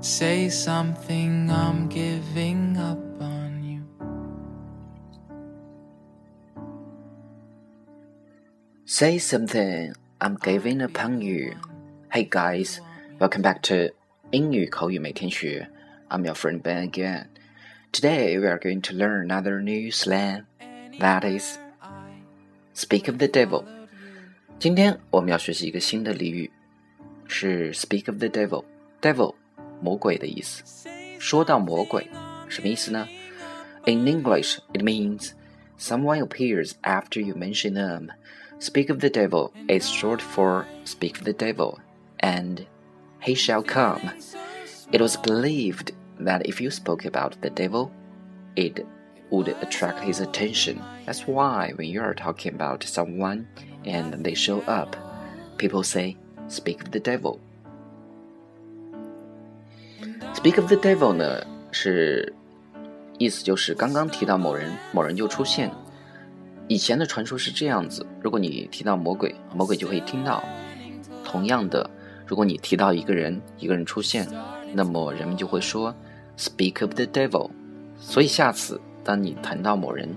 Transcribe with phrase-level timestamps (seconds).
[0.00, 3.82] Say something, I'm giving up on you.
[8.84, 11.56] Say something, I'm giving up on you.
[12.12, 12.80] Hey guys,
[13.18, 13.92] welcome back to
[14.30, 15.68] 英语口语每天学.
[16.08, 17.26] I'm your friend Ben again.
[17.92, 20.44] Today we are going to learn another new slang.
[21.00, 21.58] That is,
[22.74, 23.64] speak of the devil.
[24.58, 26.50] 今天我们要学习一个新的俚语，
[27.26, 29.34] 是 speak of the devil。devil
[29.80, 30.64] 魔鬼的意思。
[31.18, 32.08] 说到魔鬼，
[32.48, 33.06] 什么意思呢？
[33.86, 35.32] In English, it means
[35.78, 38.08] someone appears after you mention them.
[38.58, 41.78] Speak of the devil is short for speak of the devil,
[42.18, 42.66] and
[43.20, 44.00] he shall come.
[44.92, 47.90] It was believed that if you spoke about the devil,
[48.56, 48.86] it
[49.30, 50.80] would attract his attention.
[51.04, 53.46] That's why when you are talking about someone
[53.84, 54.96] and they show up,
[55.58, 56.16] people say,
[56.48, 57.40] Speak of the devil.
[60.33, 62.33] Speak of the devil 呢，是
[63.19, 65.69] 意思就是刚刚提到某人，某人就出现。
[66.67, 70.43] 以前的传说是这样子：如果你提到魔鬼，魔鬼就可以听到。
[71.23, 71.87] 同样的，
[72.25, 74.27] 如果你提到一个人，一个人出现，
[74.73, 75.93] 那么人们就会说
[76.37, 77.51] “Speak of the devil”。
[77.99, 80.09] 所以下次当你谈到某人，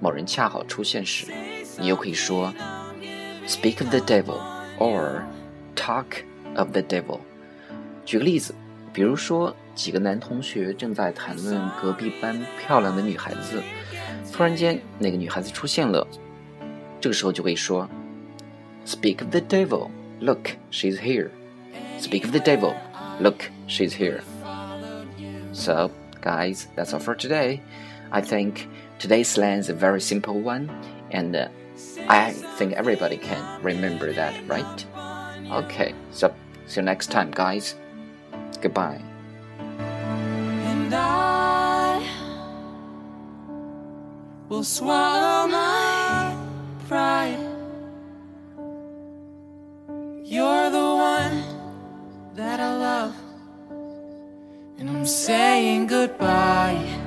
[0.00, 1.26] 某人恰好出现时，
[1.80, 2.52] 你又可以说
[3.48, 4.38] “Speak of the devil”
[4.78, 5.22] or
[5.74, 7.18] “Talk of the devil”。
[8.04, 8.54] 举个例子。
[8.94, 13.61] 比如说，几个男同学正在谈论隔壁班漂亮的女孩子，
[14.31, 16.07] 突然间那个女孩子出现了，
[16.99, 17.87] 这个时候就可以说：“
[18.85, 21.29] Speak of the devil, look, she's here.
[21.99, 22.73] Speak of the devil,
[23.19, 24.21] look, she's here.”
[25.53, 27.61] So, guys, that's all for today.
[28.09, 28.67] I think
[28.99, 30.69] today's slang is a very simple one,
[31.11, 31.47] and uh,
[32.07, 34.85] I think everybody can remember that, right?
[35.51, 36.31] Okay, so
[36.67, 37.75] see you next time, guys.
[38.61, 39.01] Goodbye.
[40.92, 42.06] And I
[44.50, 46.36] will swallow my
[46.86, 47.38] pride.
[50.22, 51.42] You're the one
[52.34, 53.14] that I love,
[54.76, 57.01] and I'm saying goodbye.